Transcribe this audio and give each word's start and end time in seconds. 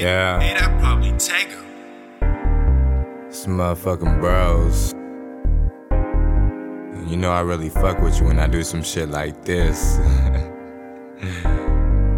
Yeah. 0.00 0.40
Hey, 0.40 0.54
that 0.54 0.80
probably 0.80 1.12
take 1.18 1.50
her. 1.50 3.28
Some 3.30 3.58
motherfucking 3.58 4.18
bros. 4.18 4.94
You 7.06 7.18
know 7.18 7.30
I 7.30 7.40
really 7.42 7.68
fuck 7.68 8.00
with 8.00 8.18
you 8.18 8.24
when 8.28 8.38
I 8.38 8.46
do 8.46 8.62
some 8.62 8.82
shit 8.82 9.10
like 9.10 9.44
this. 9.44 9.98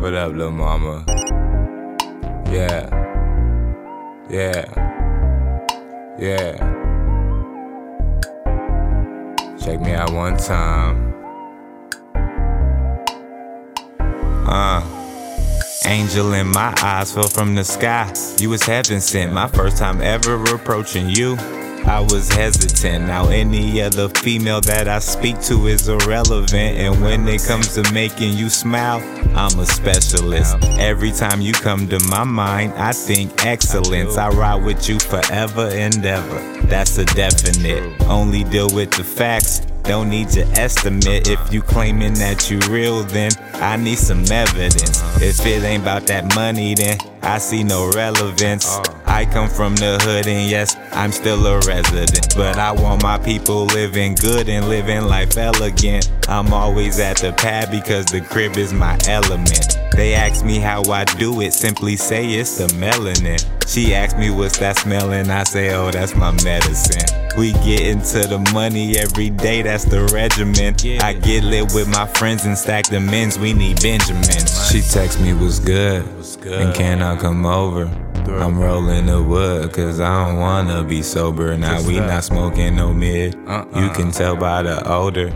what 0.00 0.12
up, 0.12 0.32
little 0.32 0.50
mama? 0.50 1.04
Yeah. 2.50 2.88
Yeah. 4.28 4.64
Yeah. 6.18 6.56
Check 9.62 9.80
me 9.80 9.92
out 9.92 10.10
one 10.10 10.36
time. 10.36 11.14
Angel 15.88 16.34
in 16.34 16.48
my 16.48 16.74
eyes 16.82 17.14
fell 17.14 17.28
from 17.28 17.54
the 17.54 17.64
sky. 17.64 18.12
You 18.38 18.50
was 18.50 18.62
heaven 18.62 19.00
sent. 19.00 19.32
My 19.32 19.48
first 19.48 19.78
time 19.78 20.02
ever 20.02 20.34
approaching 20.54 21.08
you. 21.08 21.34
I 21.86 22.00
was 22.00 22.28
hesitant. 22.28 23.06
Now, 23.06 23.28
any 23.28 23.80
other 23.80 24.10
female 24.10 24.60
that 24.60 24.86
I 24.86 24.98
speak 24.98 25.40
to 25.44 25.66
is 25.66 25.88
irrelevant. 25.88 26.76
And 26.76 27.00
when 27.00 27.26
it 27.26 27.42
comes 27.42 27.72
to 27.74 27.90
making 27.94 28.34
you 28.34 28.50
smile, 28.50 29.00
I'm 29.34 29.58
a 29.58 29.64
specialist. 29.64 30.58
Every 30.78 31.10
time 31.10 31.40
you 31.40 31.54
come 31.54 31.88
to 31.88 31.98
my 32.10 32.22
mind, 32.22 32.74
I 32.74 32.92
think 32.92 33.46
excellence. 33.46 34.18
I 34.18 34.28
ride 34.28 34.62
with 34.62 34.90
you 34.90 34.98
forever 34.98 35.70
and 35.72 36.04
ever. 36.04 36.66
That's 36.66 36.98
a 36.98 37.06
definite. 37.06 38.02
Only 38.02 38.44
deal 38.44 38.68
with 38.74 38.90
the 38.90 39.04
facts. 39.04 39.62
Don't 39.88 40.10
need 40.10 40.34
your 40.34 40.44
estimate. 40.52 41.28
If 41.28 41.50
you 41.50 41.62
claiming 41.62 42.12
that 42.14 42.50
you 42.50 42.58
real, 42.70 43.04
then 43.04 43.30
I 43.54 43.78
need 43.78 43.96
some 43.96 44.22
evidence. 44.30 45.00
If 45.22 45.46
it 45.46 45.64
ain't 45.64 45.82
about 45.82 46.06
that 46.08 46.34
money, 46.34 46.74
then 46.74 46.98
I 47.22 47.38
see 47.38 47.64
no 47.64 47.90
relevance. 47.92 48.66
Oh. 48.68 48.82
I 49.06 49.24
come 49.24 49.48
from 49.48 49.76
the 49.76 49.98
hood, 50.02 50.26
and 50.26 50.50
yes, 50.50 50.76
I'm 50.92 51.10
still 51.10 51.46
a 51.46 51.58
resident. 51.60 52.36
But 52.36 52.58
I 52.58 52.70
want 52.70 53.02
my 53.02 53.16
people 53.16 53.64
living 53.64 54.14
good 54.14 54.50
and 54.50 54.68
living 54.68 55.04
life 55.04 55.38
elegant. 55.38 56.10
I'm 56.28 56.52
always 56.52 57.00
at 57.00 57.16
the 57.16 57.32
pad 57.32 57.70
because 57.70 58.04
the 58.04 58.20
crib 58.20 58.58
is 58.58 58.74
my 58.74 58.98
element. 59.08 59.78
They 59.92 60.12
ask 60.14 60.44
me 60.44 60.58
how 60.58 60.82
I 60.90 61.04
do 61.04 61.40
it, 61.40 61.54
simply 61.54 61.96
say 61.96 62.26
it's 62.26 62.58
the 62.58 62.66
melanin. 62.74 63.42
She 63.66 63.94
asked 63.94 64.18
me 64.18 64.28
what's 64.28 64.58
that 64.58 64.76
smell, 64.76 65.12
and 65.12 65.32
I 65.32 65.44
say, 65.44 65.74
oh, 65.74 65.90
that's 65.90 66.14
my 66.14 66.30
medicine. 66.44 67.27
We 67.38 67.52
get 67.52 67.82
into 67.82 68.26
the 68.26 68.38
money 68.52 68.98
every 68.98 69.30
day, 69.30 69.62
that's 69.62 69.84
the 69.84 70.10
regimen. 70.12 70.74
I 71.00 71.12
get 71.12 71.44
lit 71.44 71.72
with 71.72 71.86
my 71.86 72.04
friends 72.04 72.44
and 72.44 72.58
stack 72.58 72.88
the 72.88 72.98
men's, 72.98 73.38
we 73.38 73.52
need 73.52 73.80
Benjamins. 73.80 74.68
She 74.72 74.80
text 74.80 75.20
me 75.20 75.32
what's 75.34 75.60
good, 75.60 76.04
and 76.46 76.74
can 76.74 77.00
I 77.00 77.16
come 77.16 77.46
over? 77.46 77.86
I'm 78.30 78.58
rolling 78.58 79.06
the 79.06 79.22
wood, 79.22 79.72
cause 79.72 80.00
I 80.00 80.26
don't 80.26 80.38
wanna 80.38 80.84
be 80.84 81.02
sober. 81.02 81.56
Now 81.56 81.82
we 81.86 81.98
not 81.98 82.24
smoking 82.24 82.76
no 82.76 82.92
mid. 82.92 83.34
You 83.34 83.40
uh-uh. 83.46 83.94
can 83.94 84.10
tell 84.10 84.36
by 84.36 84.62
the 84.62 84.86
odor. 84.86 85.32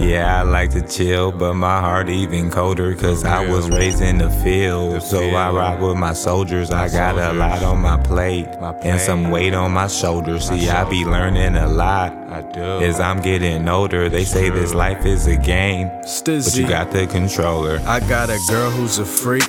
Yeah, 0.00 0.40
I 0.40 0.42
like 0.42 0.70
to 0.70 0.82
chill, 0.82 1.30
but 1.30 1.54
my 1.54 1.78
heart 1.78 2.08
even 2.08 2.50
colder, 2.50 2.94
cause 2.96 3.24
I 3.24 3.46
was 3.46 3.70
raised 3.70 4.02
in 4.02 4.18
the 4.18 4.30
field. 4.42 5.02
So 5.02 5.20
I 5.20 5.50
rock 5.52 5.80
with 5.80 5.96
my 5.96 6.12
soldiers. 6.12 6.72
I 6.72 6.88
got 6.88 7.16
a 7.16 7.32
lot 7.32 7.62
on 7.62 7.80
my 7.80 7.96
plate, 8.02 8.46
and 8.82 9.00
some 9.00 9.30
weight 9.30 9.54
on 9.54 9.70
my 9.72 9.86
shoulders. 9.86 10.48
See, 10.48 10.68
I 10.68 10.88
be 10.88 11.04
learning 11.04 11.56
a 11.56 11.68
lot. 11.68 12.12
As 12.56 12.98
I'm 12.98 13.20
getting 13.20 13.68
older, 13.68 14.08
they 14.08 14.24
say 14.24 14.50
this 14.50 14.74
life 14.74 15.04
is 15.06 15.26
a 15.26 15.36
game, 15.36 15.88
but 16.24 16.56
you 16.56 16.66
got 16.66 16.90
the 16.90 17.06
controller. 17.06 17.80
I 17.86 18.00
got 18.00 18.30
a 18.30 18.38
girl 18.48 18.70
who's 18.70 18.98
a 18.98 19.04
freak 19.04 19.48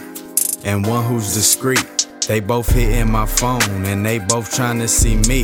and 0.63 0.85
one 0.85 1.05
who's 1.05 1.33
discreet. 1.33 2.07
They 2.27 2.39
both 2.39 2.69
hitting 2.71 3.11
my 3.11 3.25
phone 3.25 3.61
and 3.85 4.05
they 4.05 4.19
both 4.19 4.53
trying 4.53 4.79
to 4.79 4.87
see 4.87 5.15
me. 5.27 5.43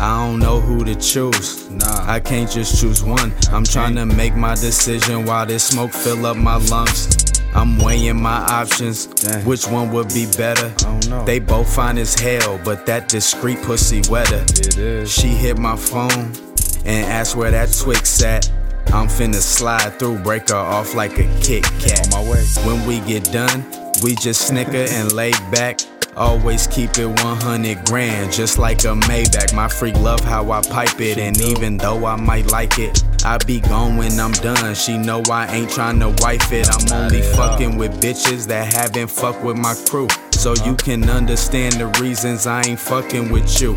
I 0.00 0.26
don't 0.26 0.40
know 0.40 0.58
who 0.58 0.84
to 0.84 0.94
choose. 0.96 1.70
Nah, 1.70 2.10
I 2.10 2.18
can't 2.18 2.50
just 2.50 2.80
choose 2.80 3.04
one. 3.04 3.32
I'm 3.52 3.64
trying 3.64 3.94
to 3.96 4.06
make 4.06 4.34
my 4.34 4.54
decision 4.54 5.24
while 5.26 5.46
this 5.46 5.64
smoke 5.64 5.92
fill 5.92 6.26
up 6.26 6.36
my 6.36 6.56
lungs. 6.56 7.40
I'm 7.54 7.78
weighing 7.78 8.20
my 8.20 8.38
options. 8.46 9.06
Which 9.44 9.68
one 9.68 9.92
would 9.92 10.08
be 10.08 10.26
better? 10.36 10.70
They 11.24 11.38
both 11.38 11.72
fine 11.72 11.98
as 11.98 12.18
hell, 12.18 12.60
but 12.64 12.84
that 12.86 13.08
discreet 13.08 13.62
pussy 13.62 14.02
wetter. 14.10 14.44
She 15.06 15.28
hit 15.28 15.58
my 15.58 15.76
phone 15.76 16.32
and 16.84 17.06
asked 17.06 17.36
where 17.36 17.52
that 17.52 17.72
Twix 17.80 18.20
at. 18.24 18.50
I'm 18.92 19.06
finna 19.06 19.34
slide 19.34 19.98
through, 19.98 20.18
break 20.18 20.48
her 20.50 20.56
off 20.56 20.94
like 20.94 21.12
a 21.18 21.40
Kit 21.40 21.62
Kat. 21.80 22.12
On 22.12 22.24
my 22.24 22.30
way. 22.30 22.44
When 22.64 22.86
we 22.88 22.98
get 23.00 23.24
done, 23.32 23.64
we 24.02 24.16
just 24.16 24.48
snicker 24.48 24.86
and 24.90 25.12
lay 25.12 25.30
back. 25.52 25.78
Always 26.16 26.68
keep 26.68 26.96
it 26.98 27.06
100 27.06 27.84
grand, 27.86 28.32
just 28.32 28.56
like 28.56 28.84
a 28.84 28.94
Maybach. 28.94 29.52
My 29.52 29.66
freak 29.66 29.96
love 29.96 30.20
how 30.20 30.50
I 30.52 30.62
pipe 30.62 31.00
it, 31.00 31.18
and 31.18 31.40
even 31.40 31.76
though 31.76 32.06
I 32.06 32.14
might 32.14 32.52
like 32.52 32.78
it, 32.78 33.02
I 33.24 33.38
be 33.38 33.60
gone 33.60 33.96
when 33.96 34.20
I'm 34.20 34.30
done. 34.32 34.74
She 34.76 34.96
know 34.96 35.22
I 35.28 35.46
ain't 35.48 35.70
tryna 35.70 36.20
wife 36.20 36.52
it. 36.52 36.68
I'm 36.70 37.02
only 37.02 37.22
fucking 37.22 37.76
with 37.76 38.00
bitches 38.00 38.46
that 38.46 38.72
haven't 38.72 39.08
fucked 39.08 39.42
with 39.42 39.56
my 39.56 39.74
crew. 39.88 40.06
So 40.30 40.54
you 40.64 40.76
can 40.76 41.08
understand 41.10 41.74
the 41.74 41.86
reasons 42.00 42.46
I 42.46 42.62
ain't 42.62 42.78
fucking 42.78 43.32
with 43.32 43.60
you. 43.60 43.76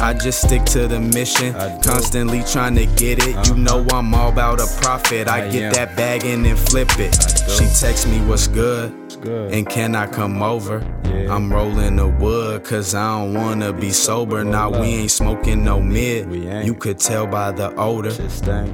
I 0.00 0.12
just 0.12 0.42
stick 0.42 0.64
to 0.66 0.88
the 0.88 0.98
mission, 0.98 1.52
constantly 1.82 2.42
trying 2.50 2.74
to 2.76 2.86
get 2.86 3.18
it. 3.22 3.46
You 3.46 3.54
know 3.54 3.86
I'm 3.92 4.12
all 4.12 4.30
about 4.30 4.60
a 4.60 4.66
profit. 4.80 5.28
I 5.28 5.48
get 5.50 5.74
that 5.74 5.96
bag 5.96 6.24
and 6.24 6.44
then 6.44 6.56
flip 6.56 6.88
it. 6.98 7.14
She 7.50 7.66
text 7.80 8.08
me 8.08 8.18
what's 8.26 8.48
good. 8.48 9.05
And 9.24 9.68
can 9.68 9.94
I 9.94 10.06
come 10.06 10.42
over? 10.42 10.80
Yeah. 11.04 11.34
I'm 11.34 11.52
rolling 11.52 11.96
the 11.96 12.08
wood, 12.08 12.64
cause 12.64 12.94
I 12.94 13.18
don't 13.18 13.34
wanna 13.34 13.72
be 13.72 13.90
sober. 13.90 14.44
Now 14.44 14.70
we 14.70 14.86
ain't 14.86 15.10
smoking 15.10 15.64
no 15.64 15.80
mid. 15.80 16.30
You 16.64 16.74
could 16.74 16.98
tell 16.98 17.26
by 17.26 17.52
the 17.52 17.74
odor. 17.76 18.10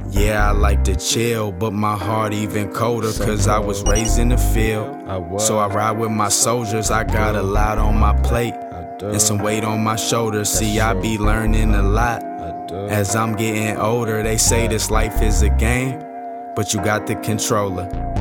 Yeah, 0.09 0.49
I 0.49 0.51
like 0.51 0.83
to 0.85 0.95
chill, 0.95 1.51
but 1.51 1.71
my 1.73 1.95
heart 1.95 2.33
even 2.33 2.71
colder, 2.73 3.11
cause 3.13 3.47
I 3.47 3.59
was 3.59 3.83
raised 3.83 4.19
in 4.19 4.29
the 4.29 4.37
field. 4.37 5.39
So 5.39 5.57
I 5.59 5.67
ride 5.67 5.97
with 5.97 6.11
my 6.11 6.29
soldiers, 6.29 6.91
I 6.91 7.03
got 7.03 7.35
a 7.35 7.43
lot 7.43 7.77
on 7.77 7.97
my 7.97 8.13
plate. 8.21 8.55
And 9.01 9.21
some 9.21 9.39
weight 9.39 9.65
on 9.65 9.83
my 9.83 9.97
shoulders. 9.97 10.49
See, 10.49 10.79
I 10.79 10.93
be 10.93 11.17
learning 11.17 11.75
a 11.75 11.81
lot. 11.83 12.23
As 12.89 13.15
I'm 13.15 13.35
getting 13.35 13.75
older, 13.77 14.23
they 14.23 14.37
say 14.37 14.67
this 14.67 14.89
life 14.89 15.21
is 15.21 15.41
a 15.41 15.49
game, 15.49 15.99
but 16.55 16.73
you 16.73 16.81
got 16.81 17.05
the 17.07 17.15
controller. 17.15 18.12